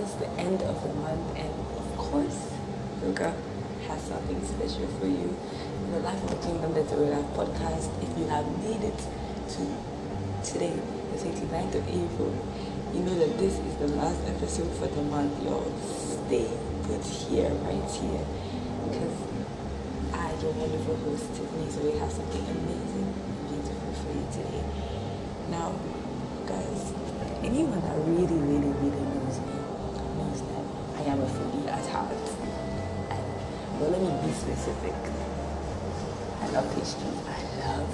is 0.00 0.14
the 0.14 0.28
end 0.40 0.62
of 0.62 0.82
the 0.82 0.92
month, 0.94 1.36
and 1.36 1.52
of 1.76 1.96
course, 1.98 2.48
Yoga 3.02 3.36
has 3.86 4.00
something 4.00 4.40
special 4.46 4.88
for 4.96 5.06
you. 5.06 5.36
In 5.84 5.92
the 5.92 6.00
Life 6.00 6.24
of 6.24 6.32
a 6.32 6.40
Kingdom 6.40 6.72
The 6.72 6.88
Zoe 6.88 7.10
Life 7.10 7.28
podcast, 7.36 7.92
if 8.00 8.08
you 8.16 8.24
have 8.32 8.46
it 8.64 8.98
to 9.52 9.60
today, 10.40 10.72
the 11.12 11.18
29th 11.20 11.74
of 11.74 11.84
April, 11.84 12.32
you 12.94 13.00
know 13.00 13.14
that 13.14 13.36
this 13.36 13.58
is 13.58 13.76
the 13.76 13.88
last 14.00 14.24
episode 14.24 14.72
for 14.80 14.86
the 14.86 15.02
month. 15.02 15.36
Y'all 15.44 15.68
stay 15.76 16.48
put 16.84 17.04
here, 17.04 17.50
right 17.68 17.90
here, 17.92 18.24
because 18.88 19.16
I, 20.16 20.32
your 20.40 20.52
wonderful 20.56 20.96
host, 21.04 21.28
Tiffany 21.36 21.68
so 21.68 21.80
we 21.84 21.98
have 21.98 22.10
something 22.10 22.40
amazing 22.40 23.12
beautiful 23.52 23.92
for 24.00 24.12
you 24.16 24.24
today. 24.32 24.64
Now, 25.50 25.74
guys, 26.46 26.94
anyone 27.44 27.80
that 27.82 27.98
really, 27.98 28.40
really, 28.40 28.72
really 28.80 29.19
I 31.10 31.14
am 31.14 31.22
a 31.22 31.26
foodie 31.26 31.66
at 31.66 31.84
heart. 31.86 32.08
But 33.80 33.90
let 33.90 34.00
me 34.00 34.14
be 34.24 34.32
specific. 34.32 34.94
I 36.40 36.46
love 36.50 36.72
pastries. 36.72 37.18
I 37.26 37.66
love, 37.66 37.90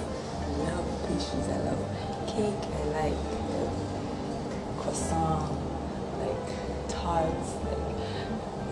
love 0.59 0.85
pastries. 1.07 1.49
I 1.49 1.57
love 1.65 1.81
cake. 2.27 2.61
I 2.77 2.83
like 2.93 3.17
um, 3.57 3.73
croissant, 4.77 5.49
like 6.21 6.89
tarts. 6.89 7.55
Like 7.65 7.97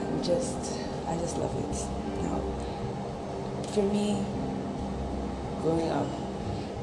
I'm 0.06 0.22
just, 0.22 0.78
I 1.08 1.18
just 1.18 1.40
love 1.40 1.56
it. 1.58 1.76
Now, 2.22 2.38
for 3.74 3.82
me, 3.82 4.24
growing 5.64 5.90
up, 5.90 6.08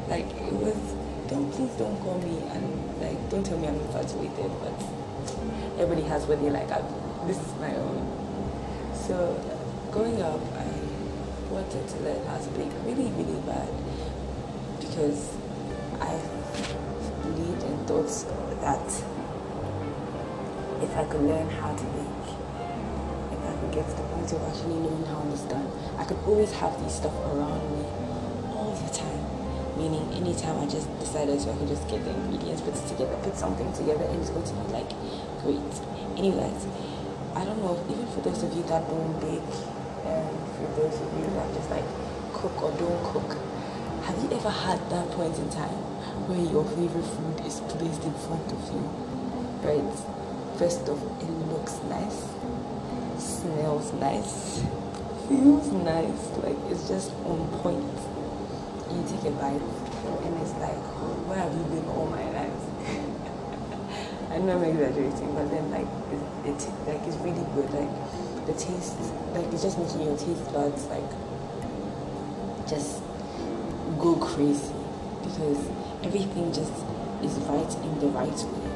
like 0.08 0.26
it 0.26 0.52
was. 0.52 0.96
Don't 1.28 1.50
please 1.52 1.70
don't 1.78 1.96
call 2.00 2.18
me 2.18 2.42
and 2.50 3.00
like 3.00 3.30
don't 3.30 3.46
tell 3.46 3.56
me 3.56 3.68
I'm 3.68 3.76
infatuated. 3.76 4.50
But 4.60 4.84
everybody 5.78 6.02
has 6.08 6.26
what 6.26 6.42
they 6.42 6.50
like. 6.50 6.68
I, 6.72 6.82
this 7.26 7.38
is 7.38 7.54
my 7.60 7.74
own. 7.76 8.92
So 8.94 9.38
growing 9.90 10.20
up, 10.22 10.40
I 10.54 10.66
wanted 11.50 11.86
to 11.88 11.96
learn 12.00 12.26
how 12.26 12.38
to 12.38 12.48
bake 12.50 12.72
really, 12.84 13.10
really 13.12 13.40
bad 13.46 13.68
because 14.80 15.36
I 16.00 16.18
believed 17.22 17.62
and 17.62 17.86
thought 17.86 18.10
that 18.60 18.86
if 20.82 20.96
I 20.96 21.04
could 21.04 21.22
learn 21.22 21.48
how 21.48 21.74
to 21.74 21.84
bake, 21.84 22.28
if 23.30 23.40
I 23.46 23.54
could 23.60 23.72
get 23.72 23.88
to 23.88 23.96
the 23.96 24.02
point 24.02 24.32
of 24.32 24.42
actually 24.42 24.80
knowing 24.80 25.06
how 25.06 25.22
it's 25.32 25.42
done, 25.42 25.70
I 25.98 26.04
could 26.04 26.18
always 26.26 26.52
have 26.52 26.80
these 26.82 26.94
stuff 26.94 27.14
around 27.26 27.62
me 27.76 27.84
all 28.56 28.74
the 28.74 28.92
time. 28.92 29.20
Meaning, 29.78 30.12
anytime 30.12 30.58
I 30.60 30.66
just 30.66 30.88
decided 31.00 31.40
to, 31.40 31.52
I 31.52 31.56
could 31.56 31.68
just 31.68 31.88
get 31.88 32.04
the 32.04 32.10
ingredients, 32.10 32.60
put 32.62 32.74
it 32.76 32.86
together, 32.86 33.16
put 33.22 33.36
something 33.36 33.72
together, 33.72 34.04
and 34.04 34.20
it's 34.20 34.30
going 34.30 34.44
to 34.44 34.54
be 34.54 34.72
like 34.72 34.90
great. 35.42 35.72
Anyways, 36.18 36.66
I 37.34 37.44
don't 37.44 37.62
know, 37.62 37.78
even 37.88 38.06
for 38.08 38.20
those 38.20 38.42
of 38.42 38.52
you 38.54 38.62
that 38.64 38.86
don't 38.88 39.18
bake, 39.20 39.54
and 40.04 40.28
for 40.56 40.68
those 40.76 41.00
of 41.00 41.08
you 41.16 41.26
that 41.34 41.48
just 41.54 41.70
like 41.70 41.84
cook 42.34 42.62
or 42.62 42.70
don't 42.76 43.02
cook, 43.04 43.36
have 44.04 44.18
you 44.22 44.36
ever 44.36 44.50
had 44.50 44.78
that 44.90 45.10
point 45.12 45.36
in 45.38 45.48
time 45.48 45.80
where 46.28 46.44
your 46.44 46.64
favorite 46.76 47.08
food 47.16 47.40
is 47.46 47.60
placed 47.72 48.04
in 48.04 48.12
front 48.28 48.46
of 48.52 48.60
you? 48.68 48.84
Right? 49.64 49.94
First 50.58 50.88
of 50.88 51.00
all, 51.00 51.16
it 51.24 51.32
looks 51.48 51.80
nice, 51.88 52.28
smells 53.16 53.92
nice, 53.96 54.62
feels 55.26 55.72
nice, 55.72 56.22
like 56.44 56.58
it's 56.68 56.86
just 56.88 57.10
on 57.24 57.48
point. 57.64 57.96
You 58.92 59.00
take 59.08 59.24
a 59.24 59.34
bite 59.40 59.56
and 59.56 60.34
it's 60.44 60.52
like, 60.60 60.76
oh, 61.00 61.16
where 61.26 61.38
have 61.40 61.54
you 61.56 61.64
been 61.72 61.88
all 61.96 62.06
my 62.12 62.28
life? 62.36 62.61
I 64.32 64.38
know 64.38 64.56
I'm 64.56 64.64
exaggerating, 64.64 65.34
but 65.34 65.50
then 65.50 65.70
like 65.70 65.86
it, 66.10 66.48
it 66.48 66.68
like 66.86 67.06
it's 67.06 67.16
really 67.18 67.44
good. 67.54 67.68
Like 67.70 68.46
the 68.46 68.54
taste, 68.54 68.96
like 69.34 69.44
it's 69.52 69.62
just 69.62 69.78
making 69.78 70.02
your 70.02 70.16
taste 70.16 70.50
buds 70.54 70.86
like 70.86 71.10
just 72.66 73.02
go 74.00 74.16
crazy 74.16 74.72
because 75.22 75.58
everything 76.02 76.50
just 76.50 76.72
is 77.22 77.36
right 77.44 77.74
in 77.84 77.98
the 78.00 78.08
right 78.08 78.32
way. 78.32 78.72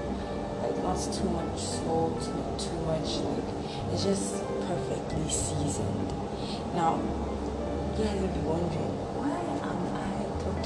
Like 0.60 0.76
not 0.82 1.00
too 1.00 1.30
much 1.30 1.58
salt, 1.58 2.20
not 2.36 2.58
too 2.60 2.76
much 2.84 3.16
like 3.24 3.48
it's 3.94 4.04
just 4.04 4.44
perfectly 4.68 5.30
seasoned. 5.30 6.12
Now, 6.74 7.00
you 7.96 8.04
guys 8.04 8.20
will 8.20 8.28
be 8.28 8.40
wondering 8.40 9.05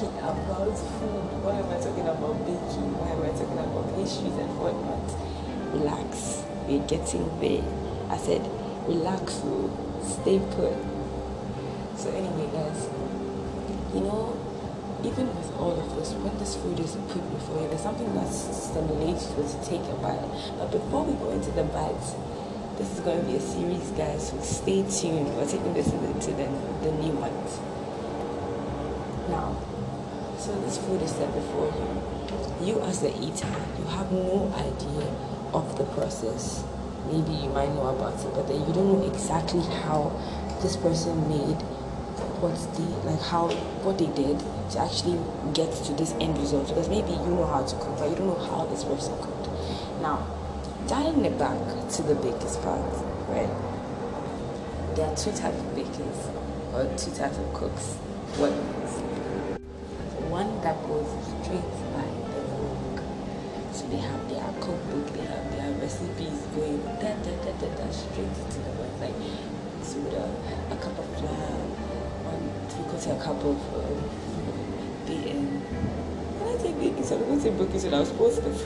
talking 0.00 0.18
about 0.18 0.72
food? 0.96 1.28
Why 1.44 1.60
am 1.60 1.68
I 1.68 1.76
talking 1.76 2.08
about 2.08 2.40
baking? 2.48 2.88
Why 2.96 3.12
am 3.12 3.20
I 3.20 3.36
talking 3.36 3.60
about 3.60 3.84
pastries 3.92 4.32
and 4.32 4.48
whatnot? 4.56 5.04
Relax, 5.76 6.40
we're 6.64 6.80
getting 6.88 7.28
there. 7.36 7.60
I 8.08 8.16
said 8.16 8.40
relax, 8.88 9.44
stay 10.00 10.40
put. 10.56 10.72
So 12.00 12.08
anyway, 12.16 12.48
guys, 12.48 12.88
you 13.92 14.00
know, 14.00 14.32
even 15.04 15.28
with 15.36 15.52
all 15.60 15.76
of 15.76 15.84
this, 15.96 16.16
when 16.16 16.32
this 16.40 16.56
food 16.56 16.80
is 16.80 16.96
put 17.12 17.20
before 17.36 17.60
you, 17.60 17.68
there's 17.68 17.84
something 17.84 18.08
that 18.16 18.32
stimulates 18.32 19.28
you 19.36 19.44
to 19.44 19.58
take 19.68 19.84
a 19.84 19.96
bite. 20.00 20.24
But 20.56 20.72
before 20.72 21.04
we 21.04 21.12
go 21.20 21.28
into 21.28 21.52
the 21.52 21.68
bites, 21.68 22.16
this 22.80 22.88
is 22.96 23.00
going 23.04 23.20
to 23.20 23.26
be 23.28 23.36
a 23.36 23.40
series, 23.44 23.92
guys. 23.92 24.32
So 24.32 24.40
stay 24.40 24.80
tuned. 24.88 25.28
We're 25.36 25.44
taking 25.44 25.76
this 25.76 25.92
into 25.92 26.32
the, 26.32 26.48
the 26.88 26.92
new 27.04 27.12
ones. 27.20 27.60
Now, 29.28 29.60
so 30.40 30.58
this 30.62 30.78
food 30.78 31.02
is 31.02 31.10
set 31.10 31.32
before 31.34 31.68
you. 31.68 32.66
You, 32.66 32.80
as 32.80 33.00
the 33.00 33.12
eater, 33.20 33.48
you 33.78 33.84
have 33.84 34.10
no 34.10 34.50
idea 34.56 35.06
of 35.52 35.76
the 35.76 35.84
process. 35.84 36.64
Maybe 37.06 37.32
you 37.32 37.50
might 37.50 37.68
know 37.74 37.88
about 37.88 38.18
it, 38.24 38.32
but 38.34 38.48
then 38.48 38.60
you 38.66 38.72
don't 38.72 38.88
know 38.88 39.06
exactly 39.06 39.60
how 39.84 40.12
this 40.62 40.76
person 40.76 41.28
made 41.28 41.60
what 42.40 42.56
they 42.76 43.10
like 43.10 43.20
how 43.20 43.48
what 43.84 43.98
they 43.98 44.08
did 44.16 44.38
to 44.70 44.78
actually 44.78 45.18
get 45.52 45.70
to 45.84 45.92
this 45.92 46.12
end 46.20 46.38
result. 46.38 46.68
Because 46.68 46.88
maybe 46.88 47.12
you 47.12 47.32
know 47.36 47.46
how 47.46 47.62
to 47.64 47.76
cook 47.76 47.98
but 47.98 48.08
you 48.08 48.16
don't 48.16 48.28
know 48.28 48.46
how 48.48 48.64
this 48.66 48.84
person 48.84 49.12
cooked. 49.20 49.48
Now 50.00 50.24
dialing 50.86 51.24
it 51.24 51.38
back 51.38 51.56
to 51.96 52.02
the 52.02 52.14
baker's 52.14 52.56
part 52.58 52.80
right? 53.28 53.50
There 54.96 55.06
are 55.06 55.16
two 55.16 55.32
types 55.32 55.58
of 55.58 55.74
bakers 55.74 56.20
or 56.72 56.84
two 56.96 57.12
types 57.12 57.36
of 57.36 57.52
cooks. 57.52 57.96
What 58.40 58.52
one 60.40 60.56
that 60.64 60.72
goes 60.88 61.04
straight 61.28 61.68
by 61.92 62.08
the 62.32 62.40
book 62.48 62.96
so 63.76 63.84
they 63.92 64.00
have 64.00 64.24
their 64.32 64.48
cookbook 64.64 65.04
they 65.12 65.20
have 65.28 65.44
their 65.52 65.68
recipes 65.84 66.40
going 66.56 66.80
da 67.02 67.12
da 67.24 67.32
da 67.44 67.52
da 67.60 67.68
da 67.76 67.84
straight 67.92 68.32
to 68.52 68.58
the 68.64 68.72
point 68.78 68.96
like 69.04 69.20
soda 69.84 70.24
a 70.72 70.76
cup 70.84 70.96
of 71.02 71.08
flour 71.20 71.60
one 72.32 72.44
three 72.72 72.86
quarter 72.88 73.12
a 73.12 73.20
cup 73.20 73.36
of 73.50 73.60
um, 73.80 74.00
beaten 75.04 75.60
when 76.40 76.48
I 76.48 76.56
say 76.62 76.72
baking 76.72 77.04
soda 77.04 77.20
I 77.28 77.36
say 77.44 77.52
baking 77.60 77.80
soda 77.84 77.96
I 77.96 77.98
was 78.00 78.08
supposed 78.08 78.40
to 78.40 78.48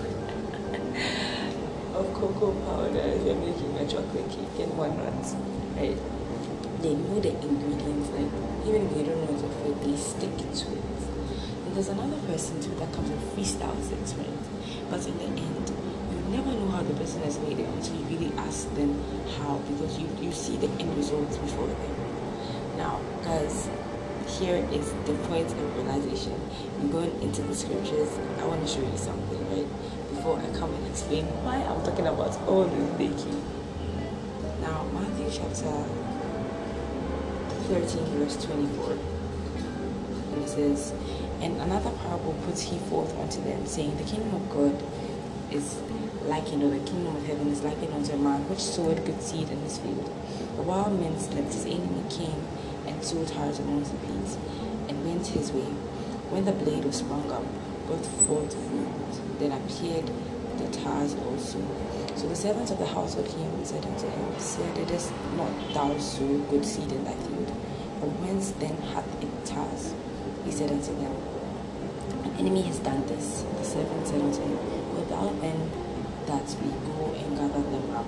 of 1.99 2.07
cocoa 2.15 2.53
powder. 2.67 3.03
If 3.19 3.27
you're 3.27 3.35
making 3.43 3.75
a 3.83 3.85
chocolate 3.87 4.31
cake 4.31 4.59
and 4.63 4.79
whatnot 4.79 5.27
right? 5.75 5.99
They 6.83 6.95
know 6.95 7.19
the 7.19 7.35
ingredients 7.49 8.11
like 8.15 8.31
even 8.63 8.87
if 8.87 8.91
they 8.95 9.03
don't 9.11 9.19
know 9.27 9.35
the 9.43 9.51
food 9.59 9.75
they 9.83 9.97
stick 9.97 10.31
to 10.39 10.45
it 10.79 10.85
there's 11.75 11.89
another 11.89 12.17
person 12.27 12.61
too 12.63 12.75
that 12.77 12.93
comes 12.93 13.11
and 13.11 13.21
freestyles 13.33 13.91
it 13.91 14.19
right 14.19 14.91
but 14.91 15.05
in 15.07 15.19
the 15.19 15.25
end 15.25 15.73
you 16.11 16.37
never 16.37 16.51
know 16.53 16.69
how 16.69 16.83
the 16.83 16.95
person 16.95 17.23
has 17.23 17.39
made 17.41 17.59
it 17.59 17.69
until 17.69 17.97
you 17.97 18.05
really 18.17 18.33
ask 18.39 18.73
them 18.75 18.95
how 19.39 19.59
because 19.69 19.99
you, 19.99 20.09
you 20.21 20.33
see 20.33 20.57
the 20.57 20.69
end 20.81 20.97
results 20.97 21.37
before 21.37 21.67
them. 21.67 21.95
Now, 22.77 23.01
guys, 23.23 23.69
here 24.39 24.57
is 24.73 24.93
the 25.07 25.15
point 25.29 25.47
of 25.51 25.77
realization. 25.77 26.41
I'm 26.81 26.91
going 26.91 27.21
into 27.23 27.43
the 27.43 27.55
scriptures. 27.55 28.09
I 28.39 28.47
want 28.47 28.63
to 28.63 28.69
show 28.69 28.81
you 28.81 28.97
something, 28.97 29.41
right? 29.51 29.69
Before 30.11 30.39
I 30.39 30.47
come 30.59 30.73
and 30.75 30.87
explain 30.87 31.27
why 31.45 31.57
I'm 31.57 31.85
talking 31.85 32.07
about 32.07 32.37
all 32.49 32.65
this 32.65 32.91
baking. 32.99 33.43
Now, 34.61 34.85
Matthew 34.93 35.31
chapter 35.31 35.85
13, 37.69 38.05
verse 38.19 38.45
24. 38.45 38.93
And 40.33 40.43
it 40.43 40.49
says, 40.49 40.93
And 41.45 41.61
another 41.61 41.91
parable 41.91 42.33
puts 42.47 42.63
he 42.63 42.79
forth 42.89 43.15
unto 43.21 43.43
them, 43.43 43.67
saying, 43.67 43.99
The 43.99 44.05
kingdom 44.05 44.33
of 44.35 44.49
God 44.49 44.83
is 45.53 45.79
likened, 46.25 46.63
or 46.63 46.71
the 46.71 46.79
kingdom 46.91 47.15
of 47.15 47.27
heaven 47.27 47.49
is 47.49 47.63
likened 47.63 47.93
unto 47.93 48.15
a 48.15 48.17
man 48.17 48.49
which 48.49 48.61
sowed 48.61 49.05
good 49.05 49.21
seed 49.21 49.51
in 49.51 49.61
his 49.61 49.77
field. 49.77 50.11
But 50.57 50.65
while 50.65 50.89
men 50.89 51.21
slept, 51.21 51.53
his 51.53 51.67
enemy 51.67 52.03
came 52.09 52.49
and 52.87 53.05
sowed 53.05 53.29
tares 53.29 53.59
amongst 53.59 53.93
the 53.93 53.99
peas, 54.09 54.39
and 54.89 55.05
went 55.05 55.27
his 55.27 55.53
way. 55.53 55.69
When 56.33 56.47
the 56.47 56.53
blade 56.53 56.87
was 56.87 57.05
sprung 57.05 57.31
up, 57.31 57.45
brought 57.85 58.07
forth 58.25 58.57
fruit, 58.57 59.39
then 59.39 59.53
appeared 59.53 60.09
the 60.57 60.73
tares 60.73 61.13
also. 61.29 61.61
So 62.17 62.27
the 62.27 62.41
servants 62.41 62.71
of 62.71 62.79
the 62.79 62.89
household 62.89 63.29
came 63.29 63.53
and 63.53 63.67
said 63.67 63.85
unto 63.85 64.09
him, 64.09 64.41
Sir, 64.41 64.65
didst 64.73 65.13
not 65.37 65.53
thou 65.75 65.93
sow 65.99 66.39
good 66.49 66.65
seed 66.65 66.91
in 66.91 67.05
thy 67.05 67.13
field? 67.13 67.53
From 68.01 68.17
whence 68.25 68.53
then 68.57 68.81
hath 68.97 69.05
it 69.23 69.45
tares? 69.45 69.93
He 70.47 70.51
said 70.51 70.73
unto 70.73 70.97
them, 70.97 71.34
enemy 72.39 72.63
has 72.63 72.79
done 72.81 73.07
this. 73.07 73.45
The 73.59 73.65
servant 73.65 74.07
said 74.07 74.21
unto 74.21 74.43
him, 74.43 74.59
Wilt 74.95 75.09
thou 75.09 75.29
then 75.41 75.71
that 76.27 76.49
we 76.61 76.71
go 76.89 77.13
and 77.15 77.37
gather 77.37 77.63
them 77.63 77.91
up. 77.95 78.07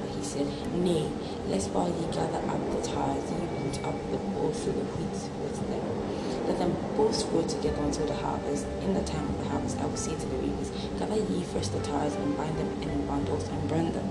But 0.00 0.10
he 0.16 0.22
said, 0.22 0.46
Nay, 0.74 1.10
lest 1.48 1.70
while 1.70 1.88
ye 1.88 2.06
gather 2.12 2.38
up 2.38 2.62
the 2.72 2.80
tares, 2.86 3.30
ye 3.30 3.42
root 3.60 3.78
up 3.84 3.96
the 4.10 4.18
also 4.40 4.72
the 4.72 4.86
wheat 4.96 5.18
with 5.42 5.58
them. 5.68 6.46
Let 6.46 6.58
them 6.58 6.76
both 6.96 7.28
grow 7.30 7.42
together 7.42 7.82
until 7.82 8.06
the 8.06 8.14
harvest. 8.14 8.66
In 8.82 8.94
the 8.94 9.02
time 9.02 9.28
of 9.28 9.38
the 9.38 9.48
harvest, 9.50 9.78
I 9.78 9.86
will 9.86 9.96
say 9.96 10.14
to 10.14 10.26
the 10.26 10.36
reapers, 10.36 10.70
Gather 10.98 11.16
ye 11.16 11.42
first 11.42 11.72
the 11.72 11.80
tares 11.80 12.14
and 12.14 12.36
bind 12.36 12.56
them 12.58 12.70
in 12.82 13.06
bundles 13.06 13.48
and 13.48 13.68
burn 13.68 13.92
them, 13.92 14.10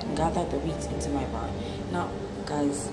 and 0.00 0.16
gather 0.16 0.44
the 0.44 0.58
wheat 0.58 0.82
into 0.92 1.10
my 1.10 1.24
barn. 1.26 1.52
Now, 1.92 2.10
guys, 2.46 2.90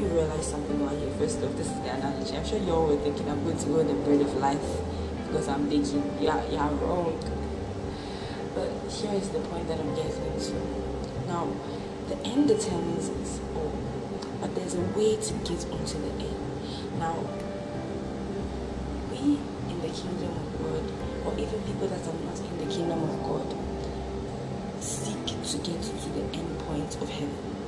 you 0.00 0.06
realize 0.08 0.46
something 0.46 0.80
while 0.80 0.96
you're 0.96 1.12
first 1.20 1.42
off, 1.44 1.52
this 1.56 1.68
is 1.68 1.80
the 1.84 1.92
analogy. 1.92 2.36
I'm 2.36 2.44
sure 2.44 2.58
you 2.58 2.72
all 2.72 2.86
were 2.88 2.96
thinking 3.04 3.28
I'm 3.28 3.44
going 3.44 3.58
to 3.58 3.66
go 3.66 3.84
the 3.84 3.94
bread 4.00 4.20
of 4.20 4.32
life 4.36 4.64
because 5.26 5.46
I'm 5.48 5.68
baking. 5.68 6.02
Yeah, 6.20 6.40
yeah, 6.48 6.68
wrong. 6.80 7.20
But 8.54 8.72
here 8.88 9.12
is 9.12 9.28
the 9.28 9.40
point 9.52 9.68
that 9.68 9.78
I'm 9.78 9.94
getting 9.94 10.40
to. 10.40 10.56
Now, 11.28 11.52
the 12.08 12.16
end 12.24 12.48
determines 12.48 13.08
its 13.08 13.40
all, 13.54 13.76
but 14.40 14.54
there's 14.56 14.74
a 14.74 14.80
way 14.96 15.20
to 15.20 15.32
get 15.44 15.60
onto 15.68 16.00
the 16.00 16.12
end. 16.16 16.40
Now, 16.98 17.20
we 19.12 19.36
in 19.68 19.78
the 19.84 19.92
kingdom 19.92 20.32
of 20.32 20.48
God, 20.64 20.84
or 21.28 21.32
even 21.38 21.60
people 21.68 21.88
that 21.92 22.00
are 22.08 22.18
not 22.24 22.40
in 22.40 22.56
the 22.56 22.68
kingdom 22.72 23.04
of 23.04 23.14
God, 23.22 23.48
seek 24.80 25.26
to 25.28 25.56
get 25.60 25.82
to 25.82 26.08
the 26.16 26.24
end 26.32 26.58
point 26.60 26.96
of 26.96 27.08
heaven. 27.08 27.59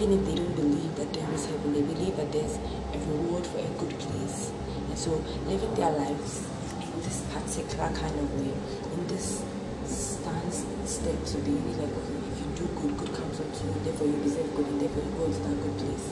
Even 0.00 0.16
if 0.16 0.24
they 0.24 0.34
don't 0.34 0.56
believe 0.56 0.96
that 0.96 1.12
there 1.12 1.28
is 1.36 1.44
heaven, 1.44 1.76
they 1.76 1.82
believe 1.84 2.16
that 2.16 2.32
there's 2.32 2.56
a 2.56 2.98
reward 3.04 3.44
for 3.44 3.58
a 3.60 3.68
good 3.76 3.92
place. 4.00 4.48
And 4.88 4.96
so 4.96 5.20
living 5.44 5.74
their 5.76 5.92
lives 5.92 6.48
in 6.80 7.04
this 7.04 7.20
particular 7.28 7.92
kind 7.92 8.16
of 8.16 8.32
way, 8.40 8.48
in 8.96 9.06
this 9.12 9.44
stance 9.84 10.64
step 10.88 11.20
to 11.20 11.36
be 11.44 11.52
like, 11.76 11.92
okay, 11.92 12.16
if 12.16 12.40
you 12.40 12.48
do 12.56 12.64
good, 12.80 12.96
good 12.96 13.12
comes 13.12 13.44
unto 13.44 13.60
you, 13.68 13.76
therefore 13.84 14.06
you 14.08 14.16
deserve 14.24 14.48
good, 14.56 14.72
and 14.72 14.80
therefore 14.80 15.04
you 15.04 15.12
go 15.20 15.24
into 15.28 15.40
that 15.44 15.60
good 15.68 15.76
place. 15.84 16.06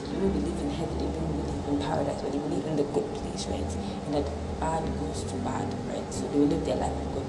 So 0.00 0.08
they 0.08 0.16
don't 0.16 0.32
believe 0.32 0.56
in 0.56 0.70
heaven, 0.72 0.96
they 0.96 1.12
don't 1.12 1.28
believe 1.36 1.68
in 1.68 1.76
paradise, 1.84 2.22
but 2.24 2.32
they 2.32 2.40
believe 2.40 2.64
in 2.64 2.76
the 2.80 2.88
good 2.88 3.08
place, 3.20 3.44
right? 3.52 3.72
And 4.08 4.14
that 4.16 4.24
bad 4.64 4.80
goes 4.96 5.28
to 5.28 5.36
bad, 5.44 5.68
right? 5.92 6.08
So 6.08 6.24
they 6.32 6.40
will 6.40 6.48
live 6.48 6.64
their 6.64 6.80
life 6.80 6.96
in 7.04 7.12
good. 7.12 7.28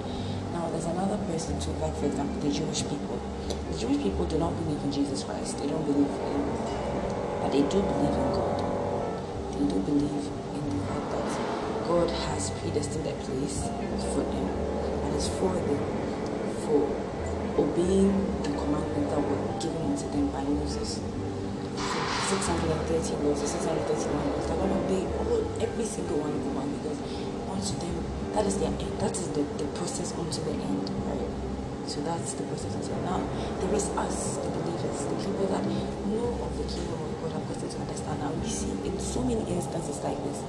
Now 0.55 0.71
there's 0.71 0.87
another 0.87 1.19
person 1.27 1.59
too, 1.59 1.75
like 1.83 1.99
for 1.99 2.07
example 2.07 2.39
the 2.39 2.47
Jewish 2.47 2.87
people. 2.87 3.19
The 3.77 3.85
Jewish 3.85 4.01
people 4.01 4.25
do 4.25 4.39
not 4.39 4.57
believe 4.57 4.81
in 4.81 4.91
Jesus 4.91 5.23
Christ. 5.23 5.59
They 5.59 5.67
don't 5.67 5.85
believe 5.85 6.09
in 6.09 6.41
but 7.45 7.51
they 7.53 7.61
do 7.61 7.77
believe 7.77 8.09
in 8.09 8.33
God. 8.33 8.57
They 9.53 9.69
do 9.69 9.77
believe 9.85 10.25
in 10.57 10.63
the 10.65 10.81
fact 10.89 11.13
that 11.13 11.29
God 11.85 12.09
has 12.09 12.49
predestined 12.57 13.05
a 13.05 13.13
place 13.21 13.69
for 14.17 14.25
them 14.25 14.49
and 15.05 15.13
is 15.13 15.29
for 15.29 15.53
them 15.53 15.77
for 16.65 16.89
obeying 17.61 18.17
the 18.41 18.49
commandment 18.57 19.13
that 19.13 19.21
were 19.21 19.45
given 19.61 19.93
unto 19.93 20.09
them 20.09 20.25
by 20.33 20.41
Moses. 20.41 20.97
613 20.97 23.29
laws, 23.29 23.45
631 23.45 24.09
laws. 24.25 24.41
They're 24.47 24.57
going 24.57 24.73
to 24.73 24.81
obey 24.89 25.05
all, 25.21 25.45
every 25.61 25.85
single 25.85 26.17
one 26.17 26.33
of 26.33 26.41
them 26.41 26.57
because 26.81 26.97
onto 27.45 27.77
them, 27.77 27.93
that 28.33 28.41
is 28.47 28.57
their 28.57 28.73
end. 28.73 28.97
That 28.97 29.13
is 29.13 29.29
the, 29.37 29.45
the 29.61 29.69
process 29.77 30.17
onto 30.17 30.41
the 30.41 30.57
end, 30.65 30.89
right? 31.05 31.46
So 31.87 32.01
that's 32.01 32.33
the 32.33 32.43
process 32.43 32.75
until 32.75 32.99
now. 33.07 33.23
There 33.63 33.73
is 33.73 33.87
us, 33.95 34.35
the 34.43 34.49
believers, 34.49 35.07
the 35.07 35.15
people 35.23 35.47
that 35.47 35.63
know 36.11 36.35
of 36.43 36.51
the 36.59 36.67
kingdom 36.67 36.99
of 36.99 37.15
God 37.23 37.31
have 37.31 37.47
gotten 37.47 37.69
to 37.69 37.77
understand. 37.79 38.19
Now 38.19 38.31
we 38.31 38.47
see 38.49 38.71
in 38.83 38.99
so 38.99 39.23
many 39.23 39.39
instances 39.47 40.03
like 40.03 40.19
this, 40.27 40.43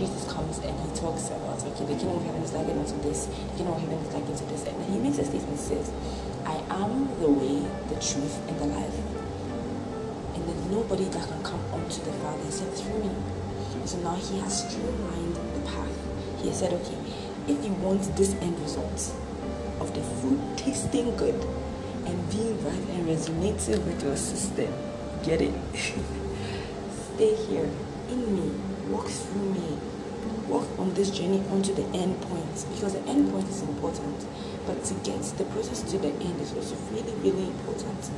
Jesus 0.00 0.24
comes 0.32 0.56
and 0.64 0.72
he 0.80 0.88
talks 0.96 1.28
about, 1.28 1.60
okay, 1.60 1.84
the 1.84 2.00
kingdom 2.00 2.16
of 2.16 2.24
heaven 2.24 2.40
is 2.40 2.54
like 2.54 2.66
into 2.66 2.96
this, 3.04 3.26
the 3.28 3.60
kingdom 3.60 3.76
of 3.76 3.80
heaven 3.84 3.98
is 4.00 4.14
like 4.14 4.24
into 4.24 4.44
this. 4.48 4.64
And 4.64 4.80
he 4.88 4.98
makes 4.98 5.18
a 5.18 5.24
statement 5.26 5.58
says, 5.60 5.92
I 6.48 6.56
am 6.72 7.12
the 7.20 7.28
way, 7.28 7.60
the 7.92 8.00
truth, 8.00 8.40
and 8.48 8.56
the 8.56 8.72
life. 8.72 8.98
And 10.32 10.48
there's 10.48 10.64
nobody 10.72 11.04
that 11.12 11.28
can 11.28 11.42
come 11.44 11.60
unto 11.76 12.00
the 12.08 12.12
Father 12.24 12.40
except 12.48 12.72
through 12.80 13.04
me. 13.04 13.12
So 13.84 13.98
now 14.00 14.16
he 14.16 14.40
has 14.40 14.64
streamlined 14.64 15.36
the 15.36 15.60
path. 15.68 15.92
He 16.40 16.48
has 16.48 16.58
said, 16.58 16.72
okay, 16.72 16.96
if 17.52 17.62
you 17.62 17.72
want 17.84 18.00
this 18.16 18.32
end 18.40 18.58
result 18.60 19.12
of 19.80 19.94
the 19.94 20.02
food 20.20 20.38
tasting 20.56 21.16
good 21.16 21.34
and 22.04 22.30
being 22.30 22.62
right 22.64 22.88
and 22.94 23.06
resonating 23.06 23.84
with 23.86 24.02
your 24.02 24.16
system, 24.16 24.72
get 25.22 25.40
it. 25.40 25.54
Stay 27.14 27.34
here 27.46 27.68
in 28.08 28.34
me, 28.34 28.50
walk 28.88 29.08
through 29.08 29.54
me, 29.54 29.78
walk 30.48 30.66
on 30.78 30.92
this 30.94 31.10
journey 31.10 31.42
onto 31.50 31.74
the 31.74 31.84
end 31.96 32.20
point 32.22 32.66
because 32.74 32.92
the 32.92 33.04
end 33.08 33.30
point 33.30 33.48
is 33.48 33.62
important. 33.62 34.26
But 34.66 34.84
to 34.84 34.94
get 35.02 35.22
the 35.38 35.44
process 35.44 35.82
to 35.90 35.98
the 35.98 36.08
end 36.08 36.40
is 36.40 36.52
also 36.54 36.76
really, 36.92 37.14
really 37.24 37.46
important. 37.48 38.10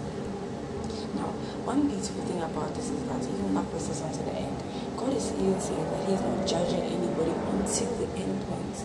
Now, 1.14 1.30
one 1.64 1.88
beautiful 1.88 2.24
thing 2.24 2.42
about 2.42 2.74
this 2.74 2.90
is 2.90 3.02
that 3.04 3.22
even 3.22 3.54
that 3.54 3.70
process 3.70 4.02
unto 4.02 4.24
the 4.24 4.34
end, 4.34 4.56
God 4.96 5.14
is 5.14 5.32
even 5.34 5.60
saying 5.60 5.84
that 5.84 6.06
He 6.08 6.14
is 6.14 6.20
not 6.20 6.46
judging 6.46 6.82
anybody 6.82 7.30
until 7.30 7.90
the 7.96 8.08
end 8.18 8.40
point. 8.48 8.76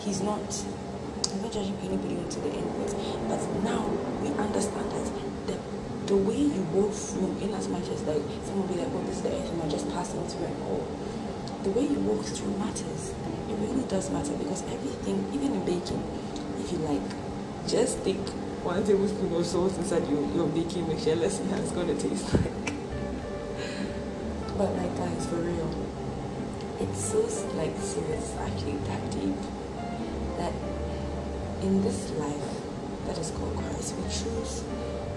He's 0.00 0.20
not. 0.20 0.42
He's 1.32 1.40
not 1.40 1.52
judging 1.52 1.78
anybody 1.80 2.16
until 2.16 2.42
the 2.42 2.50
end 2.50 2.68
point. 2.76 2.92
But 3.26 3.40
now 3.64 3.88
we 4.20 4.28
understand 4.36 4.92
that 4.92 5.08
the 5.48 5.56
the 6.04 6.16
way 6.16 6.36
you 6.36 6.66
go 6.74 6.90
through, 6.90 7.38
in 7.40 7.54
as 7.54 7.68
much 7.68 7.88
as 7.88 8.02
like 8.02 8.20
someone 8.44 8.68
will 8.68 8.74
be 8.74 8.80
like, 8.82 8.92
oh, 8.92 9.02
this 9.06 9.16
is 9.16 9.22
the 9.22 9.32
and 9.32 9.56
you're 9.62 9.70
just 9.70 9.88
passing 9.90 10.22
through 10.28 10.44
and 10.44 10.62
all. 10.64 10.84
The 11.62 11.70
way 11.70 11.86
you 11.88 12.00
walk 12.00 12.24
through 12.24 12.52
matters. 12.58 13.14
It 13.48 13.56
really 13.56 13.88
does 13.88 14.10
matter 14.10 14.32
because 14.36 14.62
everything, 14.64 15.24
even 15.32 15.54
in 15.54 15.64
baking, 15.64 16.02
if 16.60 16.70
you 16.72 16.78
like, 16.78 17.00
just 17.66 17.98
think 17.98 18.28
one 18.62 18.84
tablespoon 18.84 19.32
of 19.32 19.46
salt 19.46 19.76
inside 19.78 20.06
your, 20.10 20.28
your 20.34 20.48
baking 20.48 20.86
mixture. 20.86 21.16
Let's 21.16 21.38
see 21.38 21.46
how 21.48 21.56
it's 21.56 21.72
gonna 21.72 21.94
taste 21.94 22.28
like. 22.34 22.74
But 24.58 24.76
like 24.76 24.94
guys, 24.98 25.24
for 25.26 25.36
real, 25.36 25.70
it's 26.78 27.02
so 27.02 27.22
like 27.56 27.72
serious, 27.78 28.36
actually 28.36 28.76
that 28.84 29.10
deep 29.12 29.61
in 31.62 31.80
this 31.82 32.10
life 32.18 32.50
that 33.06 33.16
is 33.18 33.30
called 33.30 33.56
Christ, 33.56 33.94
we 33.94 34.02
choose 34.10 34.64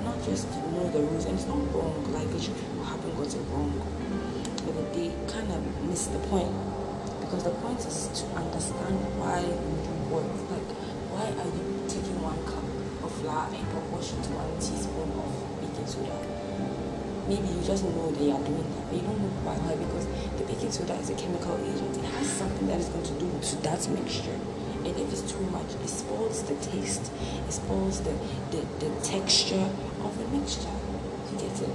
not 0.04 0.22
just 0.24 0.48
to 0.54 0.60
know 0.72 0.88
the 0.90 1.02
rules, 1.02 1.26
and 1.26 1.34
it's 1.34 1.48
not 1.48 1.58
wrong. 1.74 1.98
Like 2.14 2.30
people 2.30 2.86
haven't 2.86 3.18
got 3.18 3.34
it 3.34 3.42
wrong, 3.50 3.74
but 4.62 4.94
they 4.94 5.10
kind 5.26 5.50
of 5.52 5.62
miss 5.90 6.06
the 6.08 6.20
point 6.30 6.54
because 7.22 7.44
the 7.44 7.56
point 7.66 7.80
is 7.82 8.14
to 8.14 8.26
understand 8.38 8.94
why 9.18 9.42
you 9.42 9.58
do 9.58 9.94
what. 10.14 10.26
Like, 10.54 10.70
why 11.10 11.26
are 11.34 11.50
you 11.50 11.66
taking 11.90 12.22
one 12.22 12.38
cup 12.46 12.62
of 13.02 13.12
flour 13.26 13.50
in 13.50 13.66
proportion 13.74 14.22
to 14.22 14.30
one 14.38 14.54
teaspoon 14.62 15.10
of 15.18 15.34
baking 15.58 15.90
soda? 15.90 16.14
Maybe 17.26 17.50
you 17.58 17.62
just 17.66 17.82
know 17.90 18.14
they 18.14 18.30
are 18.30 18.44
doing 18.46 18.70
that, 18.70 18.86
but 18.86 18.94
you 18.94 19.02
don't 19.02 19.18
know 19.18 19.34
why. 19.42 19.58
Why? 19.66 19.74
Because 19.74 20.06
the 20.38 20.46
baking 20.46 20.70
soda 20.70 20.94
is 21.02 21.10
a 21.10 21.18
chemical 21.18 21.58
agent. 21.58 21.98
It 21.98 22.06
has 22.06 22.30
something 22.30 22.70
that 22.70 22.78
is 22.78 22.90
going 22.94 23.10
to 23.10 23.18
do 23.18 23.26
to 23.34 23.56
that 23.66 23.82
mixture. 23.90 24.38
And 24.86 24.96
if 25.00 25.12
it's 25.12 25.32
too 25.32 25.42
much, 25.50 25.66
it 25.74 25.90
spoils 25.90 26.44
the 26.44 26.54
taste, 26.58 27.12
it 27.48 27.52
spoils 27.52 28.02
the, 28.02 28.14
the, 28.52 28.62
the 28.86 28.90
texture 29.02 29.68
of 30.06 30.16
the 30.20 30.28
mixture. 30.38 30.70
You 31.32 31.40
get 31.40 31.60
it? 31.60 31.70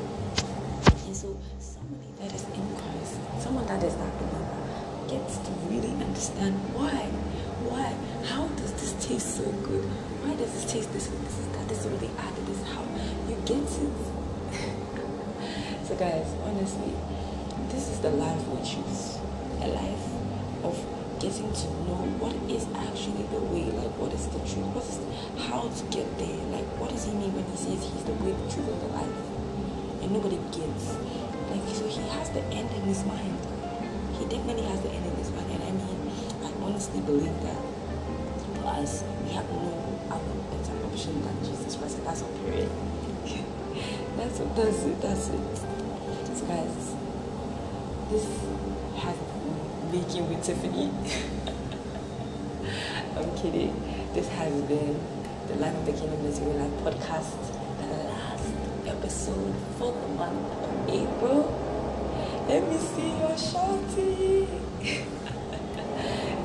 And 1.07 1.17
so 1.17 1.37
somebody 1.59 2.07
that 2.21 2.33
is 2.33 2.45
in 2.45 2.76
Christ, 2.79 3.19
someone 3.43 3.67
that 3.67 3.83
is 3.83 3.97
not 3.97 4.17
believer, 4.17 4.61
gets 5.09 5.38
to 5.38 5.50
really 5.67 5.90
understand 5.90 6.55
why. 6.71 7.11
Why? 7.67 7.93
How 8.31 8.47
does 8.55 8.73
this 8.79 8.95
taste 9.05 9.38
so 9.38 9.50
good? 9.67 9.83
Why 10.23 10.37
does 10.37 10.52
this 10.55 10.71
taste 10.71 10.93
this? 10.93 11.09
This 11.09 11.38
is 11.38 11.49
that 11.59 11.69
is 11.69 11.85
really 11.90 12.11
added. 12.17 12.47
This 12.47 12.62
how 12.71 12.87
you 13.26 13.35
get 13.43 13.59
it. 13.59 13.99
so 15.85 15.97
guys, 15.99 16.31
honestly, 16.47 16.95
this 17.75 17.88
is 17.88 17.99
the 17.99 18.11
life 18.11 18.47
we 18.47 18.62
choose. 18.62 19.19
A 19.62 19.69
life 19.69 20.07
of 20.62 21.00
getting 21.21 21.53
to 21.53 21.69
know 21.85 22.00
what 22.17 22.33
is 22.49 22.65
actually 22.73 23.29
the 23.29 23.41
way, 23.53 23.69
like 23.77 23.93
what 24.00 24.09
is 24.17 24.25
the 24.33 24.41
truth, 24.41 24.65
what 24.73 24.89
is 24.89 24.97
how 25.45 25.69
to 25.69 25.83
get 25.93 26.09
there, 26.17 26.41
like 26.49 26.65
what 26.81 26.89
does 26.89 27.05
he 27.05 27.12
mean 27.12 27.29
when 27.37 27.45
he 27.45 27.57
says 27.61 27.77
he's 27.77 28.05
the 28.09 28.17
way, 28.25 28.33
the 28.33 28.49
truth, 28.49 28.65
and 28.65 28.81
the 28.81 28.91
life? 28.97 29.21
And 30.00 30.17
nobody 30.17 30.41
gets. 30.49 30.97
Like 31.53 31.61
so 31.77 31.85
he 31.93 32.00
has 32.17 32.33
the 32.33 32.41
end 32.49 32.73
in 32.73 32.83
his 32.89 33.05
mind. 33.05 33.37
He 34.17 34.25
definitely 34.33 34.65
has 34.65 34.81
the 34.81 34.89
end 34.97 35.05
in 35.05 35.15
his 35.21 35.29
mind. 35.37 35.45
And 35.53 35.61
I 35.61 35.73
mean, 35.77 36.00
I 36.41 36.49
honestly 36.65 37.05
believe 37.05 37.37
that 37.45 37.61
for 38.57 38.81
us, 38.81 39.05
we 39.21 39.37
have 39.37 39.45
no 39.53 39.77
other 40.09 40.37
better 40.49 40.73
option 40.89 41.21
than 41.21 41.37
Jesus 41.45 41.77
Christ. 41.77 42.00
That's 42.00 42.25
a 42.25 42.31
period. 42.49 42.73
that's 44.17 44.41
that's 44.57 44.81
it, 44.89 44.97
that's 45.05 45.29
it. 45.29 45.57
So 46.33 46.49
guys, 46.49 46.97
this 48.09 48.25
has 49.05 49.17
Baking 49.90 50.28
with 50.28 50.44
Tiffany. 50.44 50.87
I'm 53.16 53.37
kidding. 53.37 53.75
This 54.14 54.28
has 54.28 54.52
been 54.62 55.00
the 55.49 55.56
Life 55.56 55.75
of 55.75 55.85
the 55.85 55.92
Kingdom 55.92 56.25
is 56.26 56.38
Real 56.38 56.52
Life 56.52 56.70
podcast, 56.85 57.35
the 57.80 57.87
last 58.06 58.54
episode 58.87 59.52
for 59.78 59.90
the 59.90 60.06
month 60.14 60.47
of 60.62 60.88
April. 60.88 61.42
Let 62.47 62.68
me 62.70 62.78
see 62.78 63.18
your 63.18 63.37
shouting. 63.37 64.47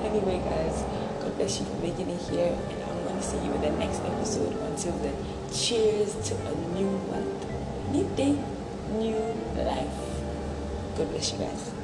anyway, 0.09 0.41
guys, 0.41 0.81
God 1.21 1.37
bless 1.37 1.59
you 1.59 1.67
for 1.67 1.77
making 1.83 2.09
it 2.09 2.21
here, 2.21 2.49
and 2.49 2.83
I'm 2.83 3.03
gonna 3.05 3.21
see 3.21 3.37
you 3.45 3.53
in 3.53 3.61
the 3.61 3.69
next 3.77 3.99
episode. 3.99 4.53
Until 4.63 4.97
then, 5.05 5.15
cheers 5.53 6.15
to 6.29 6.35
a 6.47 6.55
new 6.73 6.89
month, 7.13 7.45
new 7.91 8.09
day, 8.15 8.39
new 8.89 9.21
life. 9.53 10.01
God 10.97 11.11
bless 11.11 11.31
you 11.31 11.37
guys. 11.37 11.74